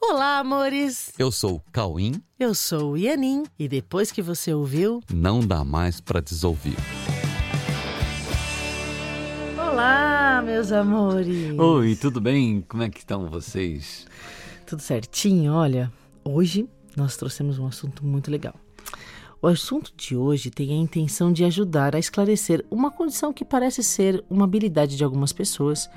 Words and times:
Olá, 0.00 0.38
amores! 0.38 1.12
Eu 1.18 1.30
sou 1.30 1.56
o 1.56 1.62
Cauim. 1.72 2.22
Eu 2.38 2.54
sou 2.54 2.92
o 2.92 2.96
Ianin. 2.96 3.44
E 3.58 3.68
depois 3.68 4.10
que 4.12 4.22
você 4.22 4.52
ouviu, 4.54 5.00
Não 5.12 5.40
dá 5.40 5.64
mais 5.64 6.00
pra 6.00 6.20
desouvir. 6.20 6.76
Olá, 9.56 10.40
meus 10.44 10.72
amores! 10.72 11.58
Oi, 11.58 11.96
tudo 11.96 12.20
bem? 12.20 12.64
Como 12.68 12.82
é 12.82 12.88
que 12.88 12.98
estão 12.98 13.28
vocês? 13.28 14.06
Tudo 14.66 14.80
certinho? 14.80 15.52
Olha, 15.52 15.92
hoje 16.24 16.68
nós 16.96 17.16
trouxemos 17.16 17.58
um 17.58 17.66
assunto 17.66 18.04
muito 18.04 18.30
legal. 18.30 18.54
O 19.40 19.46
assunto 19.46 19.92
de 19.96 20.16
hoje 20.16 20.50
tem 20.50 20.70
a 20.72 20.76
intenção 20.76 21.32
de 21.32 21.44
ajudar 21.44 21.94
a 21.94 21.98
esclarecer 21.98 22.64
uma 22.70 22.90
condição 22.90 23.32
que 23.32 23.44
parece 23.44 23.82
ser 23.84 24.24
uma 24.28 24.44
habilidade 24.44 24.96
de 24.96 25.04
algumas 25.04 25.32
pessoas 25.32 25.88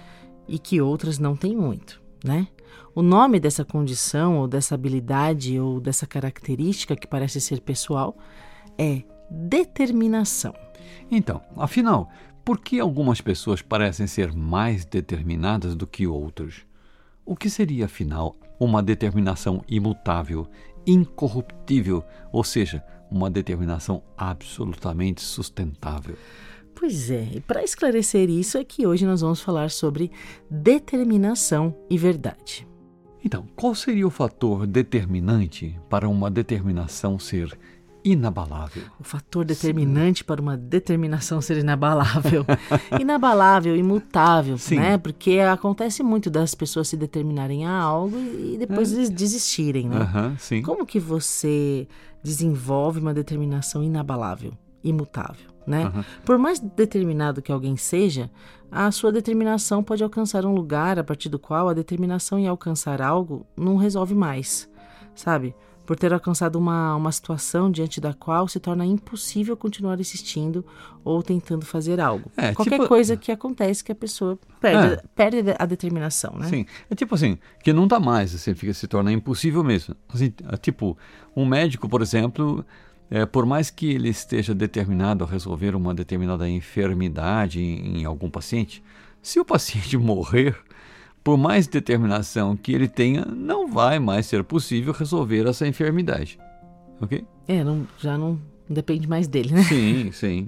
e 0.47 0.59
que 0.59 0.79
outras 0.81 1.17
não 1.17 1.35
têm 1.35 1.55
muito, 1.55 1.99
né? 2.23 2.47
O 2.93 3.01
nome 3.01 3.39
dessa 3.39 3.63
condição, 3.63 4.39
ou 4.39 4.47
dessa 4.47 4.75
habilidade, 4.75 5.59
ou 5.59 5.79
dessa 5.79 6.05
característica 6.05 6.95
que 6.95 7.07
parece 7.07 7.39
ser 7.39 7.61
pessoal 7.61 8.17
é 8.77 9.03
determinação. 9.29 10.53
Então, 11.09 11.41
afinal, 11.55 12.09
por 12.43 12.59
que 12.59 12.79
algumas 12.79 13.21
pessoas 13.21 13.61
parecem 13.61 14.07
ser 14.07 14.33
mais 14.33 14.83
determinadas 14.83 15.75
do 15.75 15.87
que 15.87 16.05
outras? 16.07 16.65
O 17.25 17.35
que 17.35 17.49
seria, 17.49 17.85
afinal, 17.85 18.35
uma 18.59 18.81
determinação 18.81 19.63
imutável, 19.69 20.47
incorruptível, 20.85 22.03
ou 22.31 22.43
seja, 22.43 22.83
uma 23.09 23.29
determinação 23.29 24.03
absolutamente 24.17 25.21
sustentável? 25.21 26.17
Pois 26.75 27.11
é, 27.11 27.27
e 27.35 27.39
para 27.41 27.63
esclarecer 27.63 28.29
isso 28.29 28.57
é 28.57 28.63
que 28.63 28.87
hoje 28.87 29.05
nós 29.05 29.21
vamos 29.21 29.39
falar 29.41 29.69
sobre 29.69 30.09
determinação 30.49 31.75
e 31.89 31.97
verdade. 31.97 32.67
Então, 33.23 33.45
qual 33.55 33.75
seria 33.75 34.07
o 34.07 34.09
fator 34.09 34.65
determinante 34.65 35.77
para 35.89 36.09
uma 36.09 36.31
determinação 36.31 37.19
ser 37.19 37.55
inabalável? 38.03 38.81
O 38.99 39.03
fator 39.03 39.45
determinante 39.45 40.23
para 40.23 40.41
uma 40.41 40.57
determinação 40.57 41.39
ser 41.39 41.57
inabalável. 41.57 42.43
inabalável, 42.99 43.75
imutável, 43.75 44.57
Sim. 44.57 44.77
né? 44.77 44.97
Porque 44.97 45.37
acontece 45.39 46.01
muito 46.01 46.31
das 46.31 46.55
pessoas 46.55 46.87
se 46.87 46.97
determinarem 46.97 47.63
a 47.63 47.71
algo 47.79 48.17
e 48.17 48.55
depois 48.57 48.91
des- 48.91 49.09
desistirem, 49.11 49.87
né? 49.87 49.97
Aham, 49.97 50.35
sim. 50.39 50.63
Como 50.63 50.83
que 50.83 50.99
você 50.99 51.87
desenvolve 52.23 52.99
uma 52.99 53.13
determinação 53.13 53.83
inabalável, 53.83 54.53
imutável, 54.83 55.49
né? 55.65 55.83
Aham. 55.85 56.05
Por 56.25 56.37
mais 56.37 56.59
determinado 56.59 57.41
que 57.41 57.51
alguém 57.51 57.75
seja, 57.77 58.29
a 58.71 58.89
sua 58.91 59.11
determinação 59.11 59.83
pode 59.83 60.03
alcançar 60.03 60.45
um 60.45 60.53
lugar 60.53 60.97
a 60.97 61.03
partir 61.03 61.29
do 61.29 61.37
qual 61.39 61.69
a 61.69 61.73
determinação 61.73 62.39
em 62.39 62.47
alcançar 62.47 63.01
algo 63.01 63.45
não 63.57 63.75
resolve 63.75 64.15
mais, 64.15 64.69
sabe? 65.15 65.53
Por 65.85 65.97
ter 65.97 66.13
alcançado 66.13 66.57
uma, 66.57 66.95
uma 66.95 67.11
situação 67.11 67.69
diante 67.69 67.99
da 67.99 68.13
qual 68.13 68.47
se 68.47 68.59
torna 68.61 68.85
impossível 68.85 69.57
continuar 69.57 69.99
insistindo 69.99 70.63
ou 71.03 71.21
tentando 71.21 71.65
fazer 71.65 71.99
algo. 71.99 72.31
É, 72.37 72.53
Qualquer 72.53 72.75
tipo- 72.77 72.87
coisa 72.87 73.17
que 73.17 73.29
acontece 73.31 73.83
que 73.83 73.91
a 73.91 73.95
pessoa 73.95 74.39
perde, 74.61 74.93
É. 74.93 75.01
perde 75.13 75.37
a 75.59 75.65
determinação, 75.65 76.35
né? 76.37 76.47
Sim, 76.47 76.65
é 76.89 76.95
tipo 76.95 77.13
assim, 77.15 77.37
que 77.61 77.73
não 77.73 77.87
dá 77.87 77.99
mais, 77.99 78.33
assim, 78.33 78.53
fica, 78.53 78.73
se 78.73 78.87
torna 78.87 79.11
impossível 79.11 79.63
mesmo. 79.65 79.93
Assim, 80.13 80.31
é 80.49 80.55
tipo, 80.55 80.97
um 81.35 81.45
médico, 81.45 81.89
por 81.89 82.01
exemplo, 82.01 82.63
é, 83.11 83.25
por 83.25 83.45
mais 83.45 83.69
que 83.69 83.91
ele 83.91 84.09
esteja 84.09 84.55
determinado 84.55 85.23
a 85.23 85.27
resolver 85.27 85.75
uma 85.75 85.93
determinada 85.93 86.49
enfermidade 86.49 87.59
em, 87.61 87.99
em 87.99 88.05
algum 88.05 88.29
paciente, 88.29 88.81
se 89.21 89.39
o 89.39 89.45
paciente 89.45 89.97
morrer, 89.99 90.57
por 91.23 91.37
mais 91.37 91.67
determinação 91.67 92.55
que 92.57 92.71
ele 92.73 92.87
tenha, 92.87 93.25
não 93.25 93.67
vai 93.67 93.99
mais 93.99 94.25
ser 94.25 94.43
possível 94.43 94.93
resolver 94.93 95.45
essa 95.47 95.67
enfermidade. 95.67 96.39
Ok? 96.99 97.23
É, 97.47 97.63
não- 97.63 97.85
já 97.99 98.17
não 98.17 98.39
depende 98.69 99.07
mais 99.07 99.27
dele, 99.27 99.53
né? 99.53 99.63
Sim, 99.63 100.11
sim. 100.13 100.47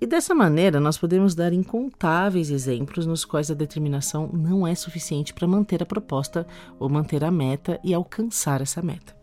E 0.00 0.06
dessa 0.06 0.34
maneira, 0.34 0.78
nós 0.78 0.98
podemos 0.98 1.34
dar 1.34 1.52
incontáveis 1.54 2.50
exemplos 2.50 3.06
nos 3.06 3.24
quais 3.24 3.50
a 3.50 3.54
determinação 3.54 4.28
não 4.32 4.66
é 4.66 4.74
suficiente 4.74 5.32
para 5.32 5.48
manter 5.48 5.82
a 5.82 5.86
proposta 5.86 6.46
ou 6.78 6.88
manter 6.90 7.24
a 7.24 7.30
meta 7.30 7.80
e 7.82 7.94
alcançar 7.94 8.60
essa 8.60 8.82
meta. 8.82 9.16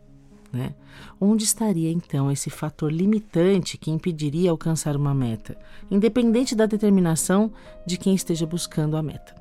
Né? 0.51 0.73
Onde 1.21 1.43
estaria 1.43 1.91
então 1.91 2.31
esse 2.31 2.49
fator 2.49 2.91
limitante 2.91 3.77
que 3.77 3.91
impediria 3.91 4.49
alcançar 4.49 4.95
uma 4.95 5.13
meta, 5.13 5.55
independente 5.91 6.55
da 6.55 6.65
determinação 6.65 7.51
de 7.85 7.97
quem 7.97 8.15
esteja 8.15 8.47
buscando 8.47 8.97
a 8.97 9.03
meta? 9.03 9.35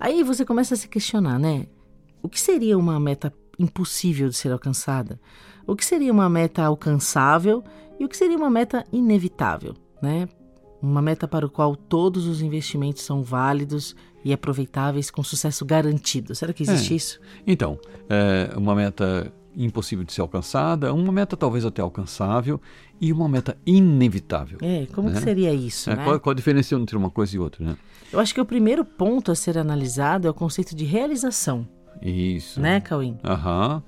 Aí 0.00 0.22
você 0.22 0.44
começa 0.44 0.74
a 0.74 0.76
se 0.76 0.88
questionar, 0.88 1.38
né? 1.38 1.66
O 2.22 2.28
que 2.28 2.40
seria 2.40 2.78
uma 2.78 2.98
meta 2.98 3.32
impossível 3.58 4.28
de 4.28 4.34
ser 4.36 4.50
alcançada? 4.52 5.20
O 5.66 5.76
que 5.76 5.84
seria 5.84 6.10
uma 6.10 6.28
meta 6.28 6.62
alcançável 6.62 7.62
e 8.00 8.04
o 8.04 8.08
que 8.08 8.16
seria 8.16 8.36
uma 8.36 8.50
meta 8.50 8.84
inevitável, 8.90 9.74
né? 10.02 10.28
Uma 10.80 11.02
meta 11.02 11.28
para 11.28 11.46
o 11.46 11.50
qual 11.50 11.76
todos 11.76 12.26
os 12.26 12.40
investimentos 12.42 13.02
são 13.02 13.22
válidos 13.22 13.94
e 14.24 14.32
aproveitáveis 14.32 15.10
com 15.10 15.22
sucesso 15.22 15.64
garantido. 15.64 16.34
Será 16.34 16.52
que 16.52 16.62
existe 16.62 16.92
É. 16.92 16.96
isso? 16.96 17.20
Então, 17.46 17.78
é 18.08 18.52
uma 18.56 18.74
meta 18.74 19.32
impossível 19.56 20.04
de 20.04 20.12
ser 20.12 20.20
alcançada, 20.20 20.92
uma 20.94 21.12
meta 21.12 21.36
talvez 21.36 21.64
até 21.64 21.82
alcançável 21.82 22.60
e 23.00 23.12
uma 23.12 23.28
meta 23.28 23.56
inevitável. 23.66 24.58
É, 24.62 24.86
como 24.94 25.08
que 25.08 25.14
Né? 25.14 25.20
seria 25.20 25.52
isso, 25.52 25.90
É, 25.90 25.96
né? 25.96 26.04
qual, 26.04 26.18
qual 26.20 26.32
a 26.32 26.36
diferença 26.36 26.74
entre 26.74 26.96
uma 26.96 27.10
coisa 27.10 27.36
e 27.36 27.38
outra, 27.38 27.64
né? 27.64 27.76
Eu 28.12 28.20
acho 28.20 28.32
que 28.34 28.40
o 28.40 28.44
primeiro 28.44 28.84
ponto 28.84 29.30
a 29.30 29.34
ser 29.34 29.56
analisado 29.58 30.26
é 30.26 30.30
o 30.30 30.34
conceito 30.34 30.74
de 30.76 30.84
realização, 30.84 31.66
Isso. 32.00 32.60
né, 32.60 32.80
Cauim? 32.80 33.18
Aham. 33.24 33.82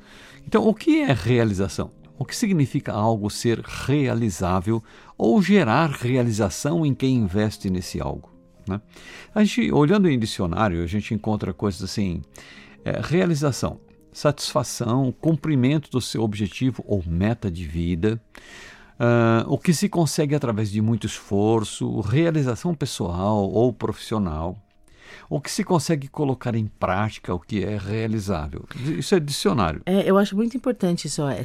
Então, 0.47 0.66
o 0.66 0.74
que 0.74 1.00
é 1.00 1.12
realização? 1.12 1.91
O 2.19 2.24
que 2.24 2.36
significa 2.36 2.92
algo 2.92 3.28
ser 3.30 3.60
realizável 3.60 4.82
ou 5.19 5.41
gerar 5.42 5.91
realização 5.91 6.84
em 6.86 6.94
quem 6.94 7.16
investe 7.16 7.69
nesse 7.70 8.00
algo? 8.00 8.30
Né? 8.69 8.80
A 9.34 9.42
gente, 9.42 9.72
olhando 9.72 10.08
em 10.08 10.19
dicionário, 10.19 10.82
a 10.82 10.86
gente 10.86 11.12
encontra 11.12 11.53
coisas 11.53 11.82
assim: 11.82 12.22
é, 12.84 13.00
realização, 13.03 13.78
satisfação, 14.14 15.12
cumprimento 15.20 15.91
do 15.91 16.00
seu 16.00 16.22
objetivo 16.22 16.82
ou 16.86 17.02
meta 17.06 17.50
de 17.50 17.64
vida, 17.64 18.20
ah, 18.98 19.44
o 19.48 19.58
que 19.58 19.75
se 19.75 19.88
consegue 19.88 20.34
através 20.34 20.70
de 20.70 20.80
muito 20.80 21.06
esforço, 21.06 22.00
realização 22.00 22.74
pessoal 22.74 23.50
ou 23.50 23.72
profissional, 23.72 24.56
o 25.28 25.41
que 25.41 25.50
se 25.50 25.64
consegue 25.64 26.08
colocar 26.08 26.54
em 26.54 26.66
prática, 26.66 27.34
o 27.34 27.41
que 27.41 27.64
é 27.64 27.76
realizável. 27.76 28.64
Isso 28.76 29.14
é 29.14 29.20
dicionário. 29.20 29.82
É, 29.84 30.08
eu 30.08 30.16
acho 30.16 30.36
muito 30.36 30.56
importante 30.56 31.06
isso. 31.06 31.22
ó, 31.22 31.30
é 31.30 31.42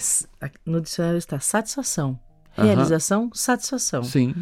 no 0.66 0.80
dicionário 0.80 1.18
está 1.18 1.40
satisfação, 1.40 2.20
realização, 2.54 3.30
satisfação. 3.34 4.04
Sim, 4.04 4.36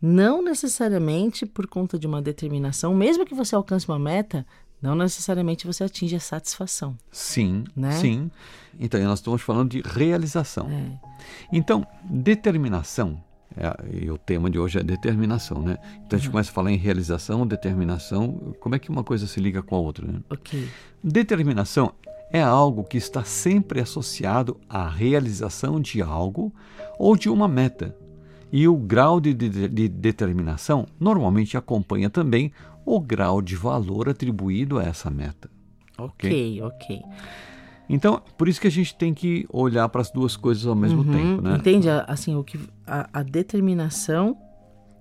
Não 0.00 0.42
necessariamente 0.42 1.46
por 1.46 1.66
conta 1.66 1.98
de 1.98 2.06
uma 2.06 2.22
determinação, 2.22 2.94
mesmo 2.94 3.24
que 3.24 3.34
você 3.34 3.54
alcance 3.54 3.88
uma 3.88 3.98
meta, 3.98 4.46
não 4.84 4.94
necessariamente 4.94 5.66
você 5.66 5.82
atinge 5.84 6.14
a 6.14 6.20
satisfação. 6.20 6.96
sim, 7.10 7.64
Né? 7.74 7.92
sim. 7.92 8.30
Então, 8.78 9.00
nós 9.02 9.20
estamos 9.20 9.40
falando 9.40 9.70
de 9.70 9.80
realização. 9.80 10.68
É. 10.70 11.14
Então, 11.52 11.86
determinação, 12.04 13.22
é, 13.56 13.72
e 14.02 14.10
o 14.10 14.18
tema 14.18 14.50
de 14.50 14.58
hoje 14.58 14.78
é 14.78 14.82
determinação, 14.82 15.62
né? 15.62 15.78
Então, 16.04 16.16
a 16.16 16.20
gente 16.20 16.30
começa 16.30 16.50
a 16.50 16.52
falar 16.52 16.70
em 16.72 16.76
realização, 16.76 17.46
determinação, 17.46 18.54
como 18.60 18.74
é 18.74 18.78
que 18.78 18.90
uma 18.90 19.02
coisa 19.04 19.26
se 19.26 19.40
liga 19.40 19.62
com 19.62 19.76
a 19.76 19.78
outra, 19.78 20.06
né? 20.06 20.20
Ok. 20.28 20.68
Determinação 21.02 21.92
é 22.30 22.42
algo 22.42 22.82
que 22.84 22.96
está 22.98 23.22
sempre 23.24 23.80
associado 23.80 24.60
à 24.68 24.88
realização 24.88 25.80
de 25.80 26.02
algo 26.02 26.52
ou 26.98 27.16
de 27.16 27.28
uma 27.30 27.46
meta. 27.46 27.96
E 28.52 28.66
o 28.68 28.76
grau 28.76 29.20
de, 29.20 29.34
de- 29.34 29.68
de 29.68 29.88
determinação 29.88 30.86
normalmente 31.00 31.56
acompanha 31.56 32.08
também 32.08 32.52
o 32.86 33.00
grau 33.00 33.40
de 33.42 33.56
valor 33.56 34.08
atribuído 34.08 34.78
a 34.78 34.84
essa 34.84 35.10
meta. 35.10 35.50
Ok, 35.98 36.60
ok. 36.62 37.02
Então, 37.88 38.22
por 38.38 38.48
isso 38.48 38.60
que 38.60 38.66
a 38.66 38.70
gente 38.70 38.94
tem 38.94 39.12
que 39.12 39.46
olhar 39.52 39.88
para 39.88 40.00
as 40.00 40.10
duas 40.10 40.36
coisas 40.36 40.66
ao 40.66 40.74
mesmo 40.74 41.02
Uhum, 41.04 41.10
tempo, 41.12 41.42
né? 41.42 41.56
Entende? 41.56 41.88
Assim, 42.06 42.34
o 42.34 42.42
que 42.42 42.58
a, 42.86 43.08
a 43.12 43.22
determinação 43.22 44.36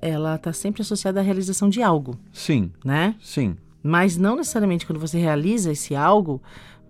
ela 0.01 0.35
está 0.35 0.51
sempre 0.51 0.81
associada 0.81 1.19
à 1.21 1.23
realização 1.23 1.69
de 1.69 1.81
algo, 1.81 2.19
Sim, 2.33 2.71
né? 2.83 3.15
sim. 3.21 3.55
Mas 3.81 4.17
não 4.17 4.35
necessariamente 4.35 4.85
quando 4.85 4.99
você 4.99 5.17
realiza 5.17 5.71
esse 5.71 5.95
algo, 5.95 6.41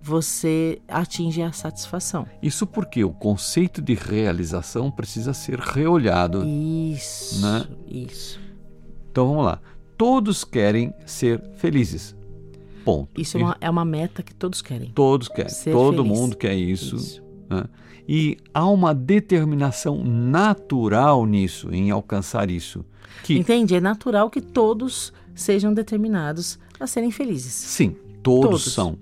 você 0.05 0.81
atinge 0.87 1.41
a 1.41 1.53
satisfação. 1.53 2.27
Isso 2.41 2.67
porque 2.67 3.03
o 3.05 3.11
conceito 3.11 3.81
de 3.81 3.93
realização 3.93 4.91
precisa 4.91 5.33
ser 5.33 5.57
reolhado. 5.59 6.43
Isso, 6.45 7.41
Né? 7.41 7.65
isso. 7.87 8.37
Então 9.09 9.27
vamos 9.29 9.45
lá. 9.45 9.61
Todos 9.97 10.43
querem 10.43 10.93
ser 11.05 11.41
felizes. 11.55 12.13
Ponto. 12.83 13.09
Isso 13.21 13.37
é 13.37 13.41
uma, 13.41 13.57
é 13.61 13.69
uma 13.69 13.85
meta 13.85 14.21
que 14.21 14.33
todos 14.35 14.61
querem. 14.61 14.89
Todos 14.91 15.29
querem. 15.29 15.49
Ser 15.49 15.71
Todo 15.71 16.03
feliz. 16.03 16.19
mundo 16.19 16.35
quer 16.35 16.53
isso. 16.53 16.97
Isso. 16.97 17.23
né? 17.49 17.63
E 18.05 18.37
há 18.53 18.67
uma 18.67 18.93
determinação 18.93 20.03
natural 20.03 21.25
nisso, 21.25 21.73
em 21.73 21.91
alcançar 21.91 22.51
isso. 22.51 22.83
Que, 23.23 23.37
Entende? 23.37 23.73
É 23.75 23.79
natural 23.79 24.29
que 24.29 24.41
todos 24.41 25.13
sejam 25.33 25.73
determinados 25.73 26.59
a 26.77 26.85
serem 26.85 27.09
felizes. 27.11 27.53
sim, 27.53 27.95
todos, 28.21 28.49
Todos. 28.65 28.73
são. 28.73 28.97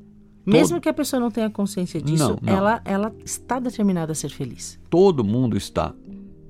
Mesmo 0.45 0.81
que 0.81 0.89
a 0.89 0.93
pessoa 0.93 1.19
não 1.19 1.29
tenha 1.29 1.49
consciência 1.49 2.01
disso, 2.01 2.29
Não, 2.29 2.39
não. 2.41 2.53
Ela, 2.57 2.81
ela 2.83 3.13
está 3.23 3.59
determinada 3.59 4.11
a 4.11 4.15
ser 4.15 4.29
feliz. 4.29 4.79
Todo 4.89 5.23
mundo 5.23 5.55
está, 5.55 5.93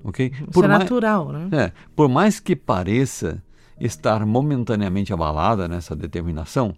ok? 0.03 0.31
Isso 0.49 0.63
é 0.63 0.67
mais- 0.67 0.79
natural, 0.81 1.29
né? 1.31 1.49
É, 1.51 1.71
por 1.95 2.07
mais 2.07 2.39
que 2.39 2.55
pareça 2.55 3.43
estar 3.79 4.25
momentaneamente 4.25 5.11
abalada 5.11 5.67
nessa 5.67 5.95
determinação, 5.95 6.73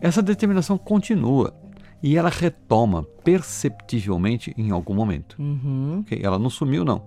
essa 0.00 0.20
determinação 0.22 0.76
continua 0.78 1.54
e 2.02 2.16
ela 2.16 2.30
retoma 2.30 3.04
perceptivelmente 3.22 4.52
em 4.56 4.70
algum 4.70 4.94
momento. 4.94 5.36
Uhum. 5.38 6.00
ok? 6.00 6.18
Ela 6.22 6.38
não 6.38 6.50
sumiu, 6.50 6.84
não. 6.84 7.02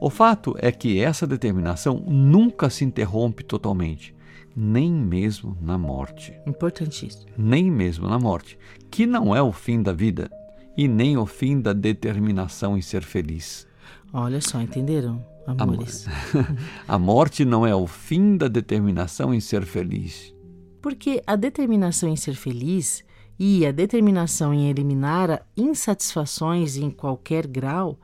O 0.00 0.08
fato 0.08 0.54
é 0.58 0.72
que 0.72 0.98
essa 1.00 1.26
determinação 1.26 2.02
nunca 2.06 2.70
se 2.70 2.84
interrompe 2.84 3.44
totalmente, 3.44 4.14
nem 4.56 4.92
mesmo 4.92 5.56
na 5.60 5.78
morte. 5.78 6.34
Importantíssimo. 6.46 7.30
Nem 7.36 7.70
mesmo 7.70 8.08
na 8.08 8.18
morte, 8.18 8.58
que 8.90 9.06
não 9.06 9.34
é 9.34 9.42
o 9.42 9.52
fim 9.52 9.82
da 9.82 9.92
vida 9.92 10.30
e 10.76 10.88
nem 10.88 11.16
o 11.16 11.26
fim 11.26 11.60
da 11.60 11.72
determinação 11.72 12.76
em 12.76 12.82
ser 12.82 13.02
feliz. 13.02 13.66
Olha 14.12 14.40
só, 14.40 14.60
entenderam, 14.60 15.24
amores? 15.46 16.06
A 16.88 16.98
morte 16.98 17.44
não 17.44 17.66
é 17.66 17.74
o 17.74 17.86
fim 17.86 18.36
da 18.36 18.48
determinação 18.48 19.32
em 19.32 19.40
ser 19.40 19.64
feliz. 19.64 20.34
Porque 20.82 21.22
a 21.26 21.36
determinação 21.36 22.08
em 22.08 22.16
ser 22.16 22.34
feliz 22.34 23.04
e 23.38 23.66
a 23.66 23.70
determinação 23.70 24.52
em 24.52 24.68
eliminar 24.68 25.46
insatisfações 25.56 26.76
em 26.76 26.90
qualquer 26.90 27.46
grau 27.46 27.98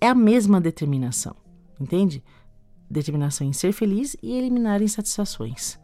é 0.00 0.08
a 0.08 0.14
mesma 0.14 0.60
determinação, 0.60 1.34
entende? 1.80 2.22
Determinação 2.90 3.46
em 3.46 3.52
ser 3.52 3.72
feliz 3.72 4.16
e 4.22 4.32
eliminar 4.32 4.82
insatisfações. 4.82 5.78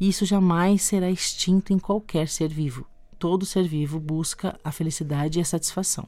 E 0.00 0.08
isso 0.08 0.24
jamais 0.24 0.82
será 0.82 1.10
extinto 1.10 1.72
em 1.72 1.78
qualquer 1.78 2.28
ser 2.28 2.48
vivo. 2.48 2.86
Todo 3.18 3.46
ser 3.46 3.66
vivo 3.66 3.98
busca 3.98 4.60
a 4.62 4.70
felicidade 4.70 5.38
e 5.38 5.42
a 5.42 5.44
satisfação. 5.44 6.06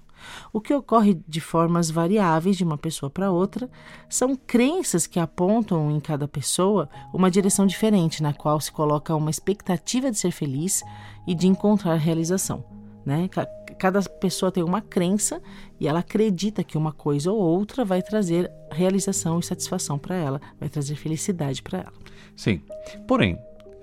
O 0.52 0.60
que 0.60 0.74
ocorre 0.74 1.18
de 1.26 1.40
formas 1.40 1.90
variáveis 1.90 2.56
de 2.56 2.64
uma 2.64 2.76
pessoa 2.76 3.08
para 3.08 3.30
outra 3.30 3.70
são 4.10 4.36
crenças 4.36 5.06
que 5.06 5.18
apontam 5.18 5.90
em 5.90 6.00
cada 6.00 6.28
pessoa 6.28 6.88
uma 7.14 7.30
direção 7.30 7.66
diferente, 7.66 8.22
na 8.22 8.34
qual 8.34 8.60
se 8.60 8.70
coloca 8.70 9.14
uma 9.16 9.30
expectativa 9.30 10.10
de 10.10 10.18
ser 10.18 10.32
feliz 10.32 10.82
e 11.26 11.34
de 11.34 11.46
encontrar 11.46 11.94
realização. 11.96 12.62
Né? 13.06 13.26
Ca- 13.28 13.48
Cada 13.78 14.02
pessoa 14.02 14.50
tem 14.50 14.62
uma 14.64 14.80
crença 14.82 15.40
e 15.78 15.86
ela 15.86 16.00
acredita 16.00 16.64
que 16.64 16.76
uma 16.76 16.92
coisa 16.92 17.30
ou 17.30 17.38
outra 17.38 17.84
vai 17.84 18.02
trazer 18.02 18.50
realização 18.72 19.38
e 19.38 19.42
satisfação 19.42 19.96
para 19.96 20.16
ela, 20.16 20.40
vai 20.58 20.68
trazer 20.68 20.96
felicidade 20.96 21.62
para 21.62 21.78
ela. 21.78 21.92
Sim. 22.36 22.60
Porém, 23.06 23.38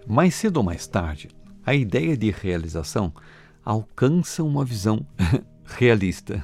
mais 0.07 0.35
cedo 0.35 0.57
ou 0.57 0.63
mais 0.63 0.87
tarde, 0.87 1.29
a 1.65 1.73
ideia 1.73 2.15
de 2.15 2.29
realização 2.31 3.13
alcança 3.63 4.43
uma 4.43 4.63
visão 4.63 5.05
realista. 5.65 6.43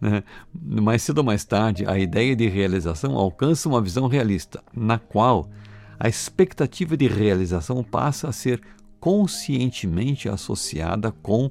né? 0.00 0.22
Mais 0.54 1.02
cedo 1.02 1.18
ou 1.18 1.24
mais 1.24 1.44
tarde, 1.44 1.84
a 1.86 1.98
ideia 1.98 2.34
de 2.34 2.48
realização 2.48 3.16
alcança 3.16 3.68
uma 3.68 3.80
visão 3.80 4.06
realista, 4.06 4.62
na 4.74 4.98
qual 4.98 5.48
a 6.00 6.08
expectativa 6.08 6.96
de 6.96 7.06
realização 7.06 7.84
passa 7.84 8.28
a 8.28 8.32
ser 8.32 8.60
conscientemente 8.98 10.28
associada 10.28 11.12
com 11.12 11.50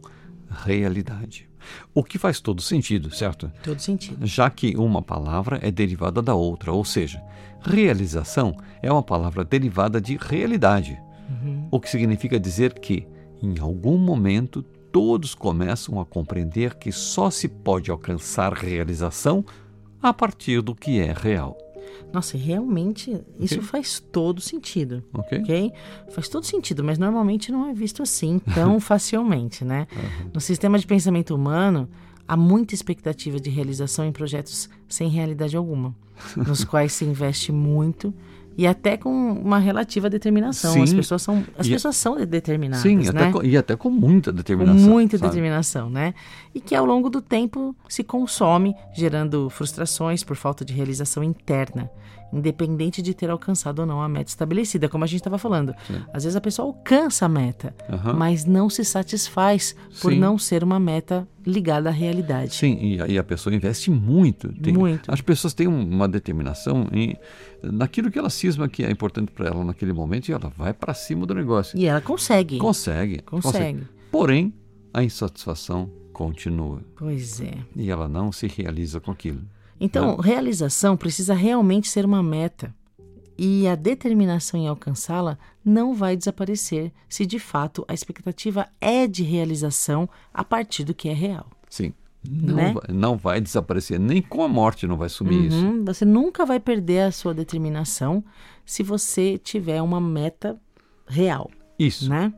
realidade. 0.49 1.49
O 1.93 2.03
que 2.03 2.17
faz 2.17 2.39
todo 2.39 2.61
sentido, 2.61 3.13
certo? 3.13 3.51
Todo 3.63 3.79
sentido. 3.79 4.25
já 4.25 4.49
que 4.49 4.75
uma 4.75 5.01
palavra 5.01 5.59
é 5.61 5.69
derivada 5.69 6.21
da 6.21 6.33
outra, 6.33 6.71
ou 6.71 6.83
seja, 6.83 7.21
realização 7.61 8.57
é 8.81 8.91
uma 8.91 9.03
palavra 9.03 9.43
derivada 9.43 10.01
de 10.01 10.17
realidade, 10.19 10.99
o 11.69 11.79
que 11.79 11.89
significa 11.89 12.39
dizer 12.39 12.73
que, 12.79 13.07
em 13.41 13.59
algum 13.59 13.97
momento, 13.97 14.61
todos 14.91 15.33
começam 15.33 15.99
a 15.99 16.05
compreender 16.05 16.75
que 16.75 16.91
só 16.91 17.29
se 17.29 17.47
pode 17.47 17.89
alcançar 17.89 18.53
realização 18.53 19.43
a 20.01 20.13
partir 20.13 20.61
do 20.61 20.75
que 20.75 20.99
é 20.99 21.13
real. 21.13 21.57
Nossa, 22.11 22.37
realmente 22.37 23.11
isso 23.39 23.55
Ok. 23.55 23.67
faz 23.67 23.99
todo 23.99 24.41
sentido. 24.41 25.03
Ok? 25.13 25.39
ok? 25.39 25.73
Faz 26.09 26.27
todo 26.27 26.45
sentido, 26.45 26.83
mas 26.83 26.97
normalmente 26.97 27.51
não 27.51 27.67
é 27.69 27.73
visto 27.73 28.01
assim 28.03 28.39
tão 28.53 28.79
facilmente, 28.81 29.63
né? 29.63 29.87
No 30.33 30.41
sistema 30.41 30.77
de 30.77 30.85
pensamento 30.85 31.33
humano, 31.35 31.87
há 32.27 32.35
muita 32.35 32.73
expectativa 32.73 33.39
de 33.39 33.49
realização 33.49 34.05
em 34.05 34.11
projetos 34.11 34.69
sem 34.89 35.09
realidade 35.09 35.55
alguma, 35.55 35.95
nos 36.35 36.63
quais 36.65 36.91
se 36.93 37.05
investe 37.05 37.51
muito 37.51 38.13
e 38.57 38.67
até 38.67 38.97
com 38.97 39.09
uma 39.33 39.57
relativa 39.59 40.09
determinação. 40.09 40.73
Sim. 40.73 40.83
As 40.83 40.93
pessoas 40.93 41.21
são, 41.21 41.43
as 41.57 41.67
E- 41.67 41.71
pessoas 41.71 41.95
são 41.95 42.15
determinadas, 42.25 42.83
Sim, 42.83 42.97
né? 42.97 43.09
até 43.09 43.31
com- 43.31 43.43
e 43.43 43.57
até 43.57 43.75
com 43.75 43.89
muita 43.89 44.31
com 44.31 44.37
determinação. 44.37 44.89
muita 44.89 45.17
sabe? 45.17 45.29
determinação, 45.29 45.89
né? 45.89 46.13
E 46.53 46.59
que 46.59 46.75
ao 46.75 46.85
longo 46.85 47.09
do 47.09 47.21
tempo 47.21 47.75
se 47.87 48.03
consome, 48.03 48.75
gerando 48.93 49.49
frustrações 49.49 50.23
por 50.23 50.35
falta 50.35 50.63
de 50.65 50.73
realização 50.73 51.23
interna, 51.23 51.89
independente 52.33 53.01
de 53.01 53.13
ter 53.13 53.29
alcançado 53.29 53.79
ou 53.79 53.85
não 53.85 54.01
a 54.01 54.07
meta 54.09 54.29
estabelecida, 54.29 54.87
como 54.89 55.03
a 55.03 55.07
gente 55.07 55.19
estava 55.19 55.37
falando. 55.37 55.73
Às 56.13 56.23
vezes 56.23 56.35
a 56.35 56.41
pessoa 56.41 56.67
alcança 56.67 57.25
a 57.25 57.29
meta, 57.29 57.75
Aham. 57.89 58.13
mas 58.13 58.45
não 58.45 58.69
se 58.69 58.83
satisfaz 58.85 59.75
por 60.01 60.11
Sim. 60.13 60.19
não 60.19 60.37
ser 60.37 60.63
uma 60.63 60.79
meta 60.79 61.27
ligada 61.45 61.89
à 61.89 61.91
realidade. 61.91 62.53
Sim, 62.53 62.77
e, 62.81 63.01
a- 63.01 63.07
e 63.07 63.17
a 63.17 63.23
pessoa 63.23 63.53
investe 63.55 63.89
muito. 63.91 64.51
Tem- 64.53 64.73
Muito. 64.73 65.11
As 65.11 65.21
pessoas 65.21 65.53
têm 65.53 65.67
um- 65.67 65.87
uma 65.89 66.07
determinação 66.07 66.87
em, 66.91 67.15
naquilo 67.63 68.11
que 68.11 68.17
ela 68.19 68.29
cisma 68.29 68.67
que 68.69 68.83
é 68.83 68.91
importante 68.91 69.31
para 69.31 69.47
ela 69.47 69.63
naquele 69.65 69.91
momento 69.93 70.29
e 70.29 70.33
ela 70.33 70.51
vai 70.55 70.73
para 70.73 70.93
cima 70.93 71.25
do 71.25 71.33
negócio. 71.33 71.77
E 71.77 71.85
ela 71.85 71.99
consegue. 72.01 72.57
Consegue, 72.59 73.19
Consegue. 73.23 73.87
Porém, 74.11 74.53
a 74.93 75.03
insatisfação 75.03 75.89
continua 76.13 76.81
Pois 76.95 77.41
é. 77.41 77.53
e 77.75 77.89
ela 77.89 78.07
não 78.07 78.31
se 78.31 78.45
realiza 78.47 78.99
com 78.99 79.09
aquilo. 79.11 79.41
Então, 79.83 80.15
realização 80.17 80.95
precisa 80.95 81.33
realmente 81.33 81.89
ser 81.89 82.05
uma 82.05 82.21
meta. 82.21 82.73
E 83.37 83.67
a 83.67 83.73
determinação 83.73 84.59
em 84.59 84.67
alcançá-la 84.67 85.37
não 85.65 85.95
vai 85.95 86.15
desaparecer 86.15 86.91
se 87.09 87.25
de 87.25 87.39
fato 87.39 87.83
a 87.87 87.93
expectativa 87.93 88.67
é 88.79 89.07
de 89.07 89.23
realização 89.23 90.07
a 90.31 90.43
partir 90.43 90.83
do 90.83 90.93
que 90.93 91.09
é 91.09 91.13
real. 91.13 91.47
Sim. 91.67 91.91
Não, 92.23 92.55
Né? 92.55 92.73
vai, 92.73 92.95
não 92.95 93.17
vai 93.17 93.41
desaparecer, 93.41 93.99
nem 93.99 94.21
com 94.21 94.43
a 94.43 94.47
morte 94.47 94.85
não 94.85 94.95
vai 94.95 95.09
sumir 95.09 95.45
isso. 95.47 95.57
Uhum, 95.57 95.83
Você 95.85 96.05
nunca 96.05 96.45
vai 96.45 96.59
perder 96.59 96.99
a 97.07 97.11
sua 97.11 97.33
determinação 97.33 98.23
se 98.63 98.83
você 98.83 99.39
tiver 99.39 99.81
uma 99.81 99.99
meta 99.99 100.55
real, 101.07 101.49
Isso. 101.79 102.07
né? 102.07 102.31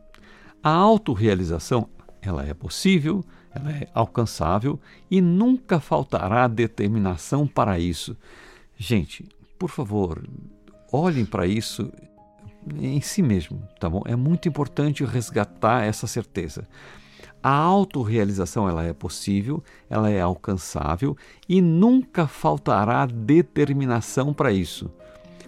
A 0.64 0.70
autorrealização, 0.72 1.90
ela 2.22 2.46
é 2.46 2.54
possível, 2.54 3.22
ela 3.56 3.72
é 3.72 3.88
alcançável 3.94 4.80
e 5.10 5.22
nunca 5.22 5.80
faltará 5.80 6.48
determinação 6.48 7.48
para 7.48 7.80
isso. 7.80 8.18
Gente, 8.78 9.28
por 9.58 9.70
favor, 9.70 10.24
olhem 10.92 11.26
para 11.26 11.46
isso 11.46 11.92
em 12.80 13.02
si 13.02 13.22
mesmo, 13.22 13.62
tá 13.80 13.90
bom? 13.90 14.02
É 14.06 14.16
muito 14.16 14.48
importante 14.48 15.04
resgatar 15.04 15.84
essa 15.84 16.08
certeza. 16.08 16.68
A 17.42 17.52
autorrealização 17.52 18.70
ela 18.70 18.84
é 18.84 18.94
possível, 18.94 19.62
ela 19.90 20.10
é 20.10 20.22
alcançável 20.22 21.18
e 21.48 21.62
nunca 21.62 22.26
faltará 22.26 23.06
determinação 23.06 24.34
para 24.34 24.52
isso. 24.52 24.90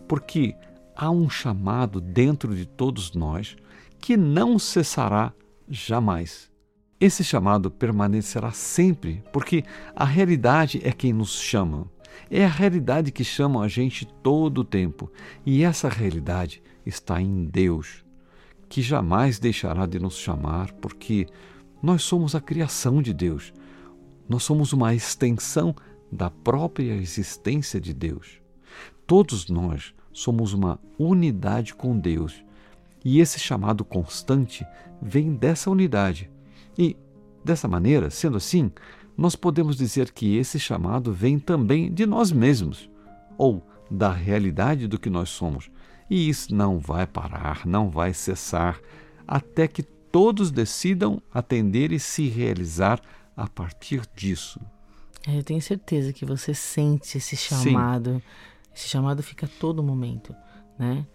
Porque 0.06 0.54
há 0.96 1.10
um 1.10 1.30
chamado 1.30 2.02
dentro 2.02 2.54
de 2.54 2.66
todos 2.66 3.14
nós 3.14 3.56
que 4.00 4.18
não 4.18 4.60
cessará 4.60 5.32
jamais. 5.70 6.52
Esse 7.00 7.26
chamado 7.26 7.70
permanecerá 7.70 8.52
sempre, 8.52 9.22
porque 9.34 9.64
a 9.94 10.06
realidade 10.06 10.80
é 10.84 10.94
quem 10.94 11.12
nos 11.12 11.32
chama. 11.32 11.90
É 12.32 12.46
a 12.46 12.50
realidade 12.50 13.12
que 13.12 13.24
chama 13.24 13.64
a 13.64 13.68
gente 13.68 14.06
todo 14.24 14.60
o 14.60 14.64
tempo. 14.64 15.12
E 15.46 15.64
essa 15.64 15.90
realidade 15.90 16.64
está 16.86 17.22
em 17.22 17.46
Deus, 17.46 18.06
que 18.70 18.82
jamais 18.82 19.40
deixará 19.40 19.86
de 19.86 20.00
nos 20.00 20.18
chamar, 20.18 20.72
porque 20.74 21.28
nós 21.84 22.02
somos 22.02 22.34
a 22.34 22.40
criação 22.40 23.02
de 23.02 23.14
Deus. 23.14 23.54
Nós 24.28 24.44
somos 24.44 24.72
uma 24.72 24.96
extensão 24.96 25.76
da 26.10 26.30
própria 26.30 26.94
existência 26.94 27.80
de 27.80 27.94
Deus. 27.94 28.40
Todos 29.06 29.50
nós 29.50 29.94
somos 30.14 30.54
uma 30.54 30.80
unidade 30.98 31.76
com 31.76 32.00
Deus. 32.00 32.42
E 33.04 33.20
esse 33.20 33.38
chamado 33.38 33.84
constante 33.84 34.66
vem 35.02 35.36
dessa 35.36 35.70
unidade. 35.70 36.32
E, 36.78 36.96
dessa 37.44 37.68
maneira, 37.68 38.10
sendo 38.10 38.38
assim, 38.38 38.72
nós 39.18 39.36
podemos 39.36 39.76
dizer 39.76 40.12
que 40.12 40.38
esse 40.38 40.60
chamado 40.60 41.14
vem 41.14 41.40
também 41.40 41.92
de 41.94 42.06
nós 42.06 42.32
mesmos, 42.32 42.90
ou 43.38 43.66
da 43.90 44.12
realidade 44.12 44.88
do 44.88 45.00
que 45.00 45.10
nós 45.10 45.30
somos. 45.30 45.70
E 46.10 46.30
isso 46.30 46.54
não 46.54 46.80
vai 46.80 47.08
parar, 47.08 47.66
não 47.66 47.90
vai 47.90 48.14
cessar, 48.14 48.80
até 49.28 49.68
que 49.68 49.84
todos 49.84 50.52
decidam 50.52 51.22
atender 51.34 51.92
e 51.92 52.00
se 52.00 52.28
realizar 52.28 53.02
a 53.36 53.48
partir 53.48 54.02
disso. 54.16 54.60
É, 55.28 55.38
Eu 55.38 55.44
tenho 55.44 55.62
certeza 55.62 56.14
que 56.14 56.26
você 56.26 56.54
sente 56.54 57.18
esse 57.18 57.36
chamado. 57.36 58.22
Esse 58.76 58.88
chamado 58.88 59.24
fica 59.24 59.46
a 59.46 59.50
todo 59.60 59.82
momento, 59.82 60.36
né? 60.78 61.06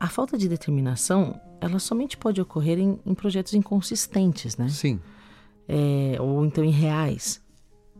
A 0.00 0.08
falta 0.08 0.36
de 0.36 0.48
determinação, 0.48 1.40
ela 1.60 1.78
somente 1.78 2.16
pode 2.16 2.40
ocorrer 2.40 2.78
em, 2.78 2.98
em 3.04 3.14
projetos 3.14 3.54
inconsistentes, 3.54 4.56
né? 4.56 4.68
Sim, 4.68 5.00
é, 5.68 6.16
ou 6.20 6.44
então 6.44 6.64
em 6.64 6.70
reais, 6.70 7.42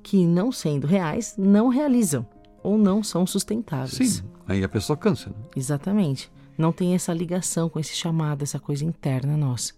que 0.03 0.27
não 0.27 0.51
sendo 0.51 0.87
reais, 0.87 1.35
não 1.37 1.69
realizam 1.69 2.27
ou 2.63 2.79
não 2.79 3.03
são 3.03 3.27
sustentáveis. 3.27 4.11
Sim, 4.11 4.25
aí 4.47 4.65
a 4.65 4.69
pessoa 4.69 4.97
cansa. 4.97 5.31
Né? 5.31 5.37
Exatamente. 5.55 6.31
Não 6.57 6.73
tem 6.73 6.95
essa 6.95 7.13
ligação 7.13 7.69
com 7.69 7.79
esse 7.79 7.95
chamado, 7.95 8.43
essa 8.43 8.59
coisa 8.59 8.85
interna 8.85 9.37
nossa. 9.37 9.75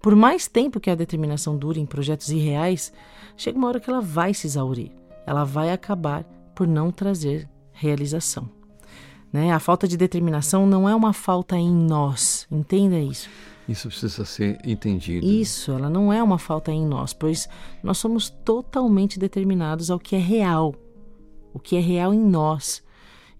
Por 0.00 0.16
mais 0.16 0.48
tempo 0.48 0.80
que 0.80 0.90
a 0.90 0.94
determinação 0.94 1.56
dure 1.56 1.80
em 1.80 1.86
projetos 1.86 2.30
irreais, 2.30 2.92
chega 3.36 3.58
uma 3.58 3.68
hora 3.68 3.78
que 3.78 3.88
ela 3.88 4.00
vai 4.00 4.34
se 4.34 4.46
exaurir. 4.46 4.90
Ela 5.26 5.44
vai 5.44 5.70
acabar 5.70 6.24
por 6.54 6.66
não 6.66 6.90
trazer 6.90 7.48
realização. 7.72 8.48
Né? 9.32 9.52
A 9.52 9.58
falta 9.58 9.86
de 9.86 9.96
determinação 9.96 10.66
não 10.66 10.88
é 10.88 10.94
uma 10.94 11.12
falta 11.12 11.56
em 11.56 11.70
nós, 11.70 12.46
entenda 12.50 12.98
isso. 12.98 13.28
Isso 13.68 13.88
precisa 13.88 14.24
ser 14.24 14.58
entendido. 14.64 15.26
Isso, 15.26 15.72
ela 15.72 15.90
não 15.90 16.10
é 16.10 16.22
uma 16.22 16.38
falta 16.38 16.72
em 16.72 16.86
nós, 16.86 17.12
pois 17.12 17.46
nós 17.82 17.98
somos 17.98 18.30
totalmente 18.30 19.18
determinados 19.18 19.90
ao 19.90 19.98
que 19.98 20.16
é 20.16 20.18
real, 20.18 20.74
o 21.52 21.58
que 21.58 21.76
é 21.76 21.80
real 21.80 22.14
em 22.14 22.20
nós 22.20 22.82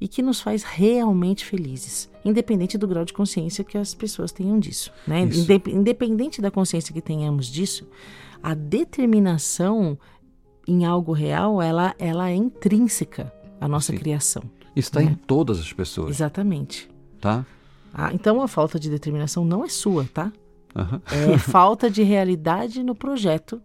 e 0.00 0.06
que 0.06 0.22
nos 0.22 0.40
faz 0.40 0.62
realmente 0.62 1.44
felizes, 1.44 2.08
independente 2.24 2.78
do 2.78 2.86
grau 2.86 3.04
de 3.04 3.12
consciência 3.12 3.64
que 3.64 3.76
as 3.76 3.94
pessoas 3.94 4.30
tenham 4.30 4.58
disso. 4.58 4.92
Né? 5.06 5.22
Independente 5.66 6.40
da 6.40 6.50
consciência 6.50 6.92
que 6.92 7.00
tenhamos 7.00 7.46
disso, 7.46 7.88
a 8.42 8.54
determinação 8.54 9.98
em 10.66 10.84
algo 10.84 11.12
real, 11.12 11.60
ela, 11.60 11.94
ela 11.98 12.30
é 12.30 12.34
intrínseca 12.34 13.32
à 13.60 13.66
nossa 13.66 13.92
Sim. 13.92 13.98
criação. 13.98 14.42
Está 14.78 15.00
né? 15.00 15.06
em 15.06 15.14
todas 15.14 15.58
as 15.58 15.72
pessoas. 15.72 16.10
Exatamente. 16.10 16.88
Tá? 17.20 17.44
Ah, 17.92 18.12
então 18.12 18.40
a 18.40 18.48
falta 18.48 18.78
de 18.78 18.88
determinação 18.88 19.44
não 19.44 19.64
é 19.64 19.68
sua, 19.68 20.04
tá? 20.12 20.32
Uhum. 20.74 21.00
É 21.34 21.38
falta 21.38 21.90
de 21.90 22.02
realidade 22.02 22.82
no 22.82 22.94
projeto 22.94 23.60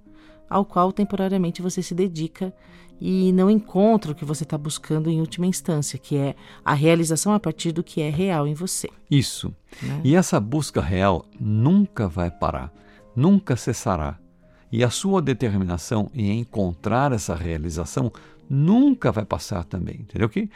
ao 0.50 0.66
qual 0.66 0.92
temporariamente 0.92 1.62
você 1.62 1.82
se 1.82 1.94
dedica 1.94 2.54
e 3.02 3.32
não 3.34 3.50
encontra 3.50 4.12
o 4.12 4.16
que 4.16 4.24
você 4.24 4.44
está 4.44 4.58
buscando 4.58 5.10
em 5.10 5.20
última 5.20 5.46
instância, 5.46 6.00
que 6.00 6.16
é 6.16 6.36
a 6.64 6.74
realização 6.74 7.34
a 7.34 7.40
partir 7.40 7.72
do 7.72 7.84
que 7.84 8.02
é 8.02 8.10
real 8.10 8.48
em 8.48 8.54
você. 8.54 8.90
Isso. 9.10 9.54
Né? 9.82 10.02
E 10.04 10.16
essa 10.16 10.40
busca 10.40 10.82
real 10.82 11.26
nunca 11.40 12.08
vai 12.08 12.32
parar, 12.32 12.72
nunca 13.16 13.56
cessará. 13.56 14.18
E 14.72 14.84
a 14.84 14.90
sua 14.90 15.22
determinação 15.22 16.10
em 16.14 16.40
encontrar 16.40 17.12
essa 17.12 17.36
realização 17.36 18.12
nunca 18.50 19.12
vai 19.12 19.26
passar 19.26 19.64
também, 19.64 20.02
entendeu? 20.02 20.28
Okay? 20.28 20.50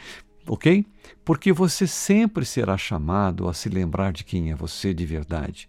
Ok? 0.48 0.84
Porque 1.24 1.52
você 1.52 1.86
sempre 1.86 2.44
será 2.44 2.76
chamado 2.76 3.48
a 3.48 3.54
se 3.54 3.68
lembrar 3.68 4.12
de 4.12 4.24
quem 4.24 4.50
é 4.50 4.54
você 4.54 4.94
de 4.94 5.04
verdade. 5.04 5.68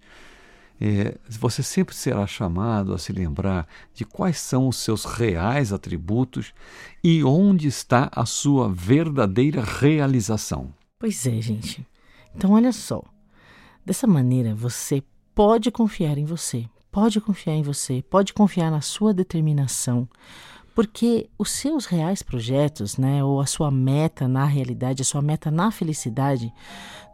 É, 0.81 1.17
você 1.29 1.61
sempre 1.61 1.93
será 1.93 2.25
chamado 2.25 2.93
a 2.93 2.97
se 2.97 3.11
lembrar 3.11 3.67
de 3.93 4.05
quais 4.05 4.39
são 4.39 4.69
os 4.69 4.77
seus 4.77 5.03
reais 5.03 5.73
atributos 5.73 6.53
e 7.03 7.21
onde 7.21 7.67
está 7.67 8.09
a 8.15 8.25
sua 8.25 8.69
verdadeira 8.69 9.61
realização. 9.61 10.73
Pois 10.97 11.25
é, 11.27 11.41
gente. 11.41 11.85
Então, 12.33 12.51
olha 12.51 12.71
só. 12.71 13.03
Dessa 13.85 14.07
maneira, 14.07 14.55
você 14.55 15.03
pode 15.35 15.69
confiar 15.69 16.17
em 16.17 16.25
você, 16.25 16.65
pode 16.91 17.19
confiar 17.19 17.55
em 17.55 17.63
você, 17.63 18.01
pode 18.09 18.33
confiar 18.33 18.71
na 18.71 18.81
sua 18.81 19.13
determinação, 19.13 20.07
porque 20.79 21.29
os 21.37 21.51
seus 21.51 21.85
reais 21.85 22.23
projetos, 22.23 22.95
né, 22.95 23.21
ou 23.21 23.41
a 23.41 23.45
sua 23.45 23.69
meta 23.69 24.29
na 24.29 24.45
realidade, 24.45 25.01
a 25.01 25.05
sua 25.05 25.21
meta 25.21 25.51
na 25.51 25.71
felicidade, 25.71 26.53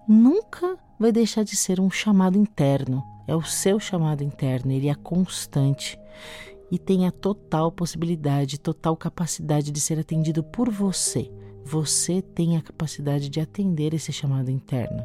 nunca 0.07 0.77
vai 0.99 1.11
deixar 1.11 1.41
de 1.43 1.55
ser 1.55 1.79
um 1.79 1.89
chamado 1.89 2.37
interno. 2.37 3.03
É 3.27 3.35
o 3.35 3.41
seu 3.41 3.79
chamado 3.79 4.23
interno, 4.23 4.71
ele 4.71 4.87
é 4.87 4.93
constante 4.93 5.99
e 6.69 6.77
tem 6.77 7.07
a 7.07 7.11
total 7.11 7.71
possibilidade, 7.71 8.59
total 8.59 8.95
capacidade 8.95 9.71
de 9.71 9.79
ser 9.79 9.97
atendido 9.97 10.43
por 10.43 10.69
você. 10.69 11.31
Você 11.63 12.21
tem 12.21 12.57
a 12.57 12.61
capacidade 12.61 13.29
de 13.29 13.39
atender 13.39 13.95
esse 13.95 14.13
chamado 14.13 14.51
interno, 14.51 15.03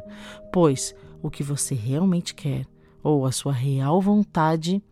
pois 0.53 0.93
o 1.19 1.31
que 1.31 1.41
você 1.41 1.73
realmente 1.73 2.35
quer, 2.35 2.67
ou 3.01 3.25
a 3.25 3.31
sua 3.31 3.53
real 3.53 3.99
vontade, 3.99 4.83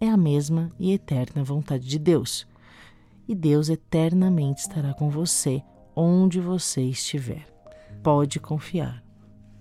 é 0.00 0.08
a 0.08 0.16
mesma 0.16 0.70
e 0.78 0.90
eterna 0.90 1.44
vontade 1.44 1.86
de 1.86 1.98
Deus 1.98 2.48
e 3.30 3.34
Deus 3.36 3.68
eternamente 3.68 4.62
estará 4.62 4.92
com 4.92 5.08
você 5.08 5.62
onde 5.94 6.40
você 6.40 6.82
estiver. 6.82 7.46
Pode 8.02 8.40
confiar. 8.40 9.04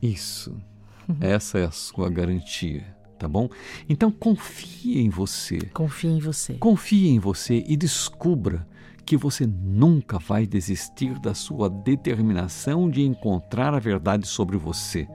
Isso. 0.01 0.59
Essa 1.21 1.59
é 1.59 1.65
a 1.65 1.71
sua 1.71 2.09
garantia, 2.09 2.83
tá 3.19 3.27
bom? 3.27 3.47
Então 3.87 4.11
confie 4.11 4.99
em 4.99 5.09
você. 5.09 5.59
Confie 5.71 6.07
em 6.07 6.19
você. 6.19 6.55
Confie 6.55 7.09
em 7.09 7.19
você 7.19 7.63
e 7.67 7.77
descubra 7.77 8.67
que 9.05 9.15
você 9.15 9.45
nunca 9.45 10.17
vai 10.17 10.47
desistir 10.47 11.19
da 11.19 11.35
sua 11.35 11.69
determinação 11.69 12.89
de 12.89 13.03
encontrar 13.03 13.75
a 13.75 13.79
verdade 13.79 14.27
sobre 14.27 14.57
você, 14.57 15.07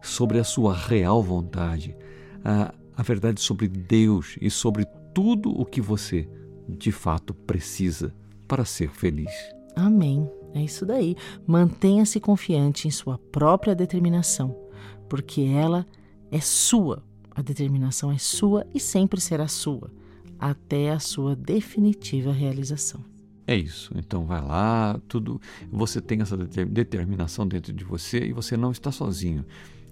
sobre 0.00 0.38
a 0.38 0.44
sua 0.44 0.76
real 0.76 1.20
vontade, 1.20 1.96
a, 2.44 2.72
a 2.96 3.02
verdade 3.02 3.40
sobre 3.40 3.66
Deus 3.66 4.36
e 4.40 4.48
sobre 4.48 4.84
tudo 5.12 5.50
o 5.50 5.66
que 5.66 5.80
você 5.80 6.28
de 6.68 6.92
fato 6.92 7.34
precisa 7.34 8.14
para 8.46 8.64
ser 8.64 8.90
feliz. 8.90 9.30
Amém. 9.76 10.28
É 10.54 10.62
isso 10.62 10.86
daí. 10.86 11.16
Mantenha-se 11.46 12.20
confiante 12.20 12.86
em 12.86 12.90
sua 12.90 13.18
própria 13.18 13.74
determinação, 13.74 14.56
porque 15.08 15.42
ela 15.42 15.84
é 16.30 16.40
sua. 16.40 17.02
A 17.34 17.42
determinação 17.42 18.12
é 18.12 18.18
sua 18.18 18.64
e 18.72 18.78
sempre 18.78 19.20
será 19.20 19.48
sua, 19.48 19.90
até 20.38 20.92
a 20.92 21.00
sua 21.00 21.34
definitiva 21.34 22.32
realização. 22.32 23.04
É 23.46 23.56
isso. 23.56 23.92
Então 23.96 24.24
vai 24.24 24.40
lá, 24.40 25.00
tudo. 25.08 25.40
Você 25.70 26.00
tem 26.00 26.20
essa 26.22 26.36
determinação 26.36 27.46
dentro 27.46 27.72
de 27.72 27.84
você 27.84 28.26
e 28.26 28.32
você 28.32 28.56
não 28.56 28.70
está 28.70 28.92
sozinho. 28.92 29.44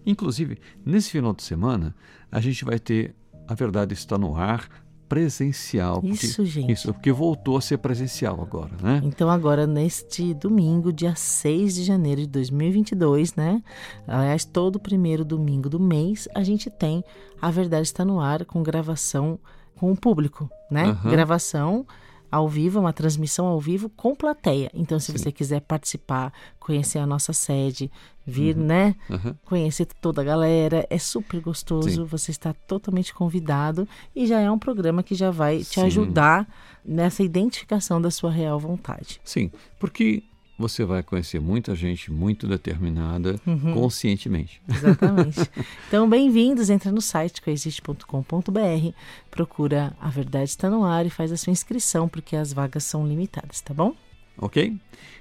Inclusive, 0.06 0.58
nesse 0.84 1.10
final 1.10 1.32
de 1.32 1.42
semana, 1.42 1.94
a 2.30 2.40
gente 2.40 2.64
vai 2.64 2.78
ter 2.78 3.14
A 3.46 3.54
Verdade 3.54 3.94
Está 3.94 4.16
no 4.16 4.34
Ar, 4.36 4.68
presencial. 5.12 6.00
Isso, 6.02 6.36
porque, 6.36 6.50
gente. 6.50 6.72
Isso, 6.72 6.94
porque 6.94 7.12
voltou 7.12 7.58
a 7.58 7.60
ser 7.60 7.76
presencial 7.76 8.40
agora, 8.40 8.70
né? 8.82 9.02
Então, 9.04 9.28
agora, 9.28 9.66
neste 9.66 10.32
domingo, 10.32 10.90
dia 10.90 11.14
6 11.14 11.74
de 11.74 11.84
janeiro 11.84 12.22
de 12.22 12.28
2022, 12.28 13.34
né? 13.34 13.62
Aliás, 14.08 14.46
todo 14.46 14.80
primeiro 14.80 15.22
domingo 15.22 15.68
do 15.68 15.78
mês, 15.78 16.26
a 16.34 16.42
gente 16.42 16.70
tem 16.70 17.04
A 17.42 17.50
Verdade 17.50 17.82
Está 17.82 18.06
no 18.06 18.20
Ar 18.20 18.46
com 18.46 18.62
gravação 18.62 19.38
com 19.76 19.92
o 19.92 19.96
público, 19.96 20.48
né? 20.70 20.86
Uhum. 21.04 21.10
Gravação 21.10 21.86
ao 22.32 22.48
vivo, 22.48 22.80
uma 22.80 22.94
transmissão 22.94 23.46
ao 23.46 23.60
vivo 23.60 23.90
com 23.90 24.16
plateia. 24.16 24.70
Então, 24.72 24.98
se 24.98 25.12
Sim. 25.12 25.18
você 25.18 25.30
quiser 25.30 25.60
participar, 25.60 26.32
conhecer 26.58 26.98
a 26.98 27.06
nossa 27.06 27.34
sede, 27.34 27.90
vir, 28.26 28.56
uhum. 28.56 28.64
né? 28.64 28.96
Uhum. 29.10 29.34
Conhecer 29.44 29.86
toda 30.00 30.22
a 30.22 30.24
galera, 30.24 30.86
é 30.88 30.96
super 30.96 31.40
gostoso. 31.42 31.90
Sim. 31.90 32.04
Você 32.04 32.30
está 32.30 32.54
totalmente 32.54 33.12
convidado 33.12 33.86
e 34.16 34.26
já 34.26 34.40
é 34.40 34.50
um 34.50 34.58
programa 34.58 35.02
que 35.02 35.14
já 35.14 35.30
vai 35.30 35.58
te 35.58 35.74
Sim. 35.74 35.82
ajudar 35.82 36.48
nessa 36.82 37.22
identificação 37.22 38.00
da 38.00 38.10
sua 38.10 38.30
real 38.30 38.58
vontade. 38.58 39.20
Sim, 39.22 39.50
porque 39.78 40.22
você 40.58 40.84
vai 40.84 41.02
conhecer 41.02 41.40
muita 41.40 41.74
gente 41.74 42.10
muito 42.12 42.46
determinada 42.46 43.40
uhum. 43.46 43.74
conscientemente. 43.74 44.60
Exatamente. 44.68 45.40
Então, 45.88 46.08
bem-vindos. 46.08 46.70
Entra 46.70 46.90
no 46.90 47.02
site 47.02 47.42
coexiste.com.br, 47.42 48.96
procura 49.30 49.94
A 50.00 50.08
Verdade 50.08 50.44
Está 50.44 50.70
no 50.70 50.84
Ar 50.84 51.04
e 51.04 51.10
faz 51.10 51.30
a 51.30 51.36
sua 51.36 51.50
inscrição, 51.50 52.08
porque 52.08 52.34
as 52.34 52.52
vagas 52.52 52.84
são 52.84 53.06
limitadas, 53.06 53.60
tá 53.60 53.74
bom? 53.74 53.94
Ok? 54.38 54.74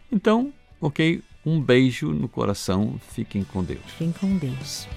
Então, 0.10 0.54
ok. 0.80 1.22
Um 1.46 1.60
beijo 1.60 2.12
no 2.12 2.30
coração. 2.30 3.00
Fiquem 3.10 3.44
com 3.44 3.64
Deus. 3.64 3.82
Fiquem 3.88 4.12
com 4.12 4.38
Deus. 4.38 4.88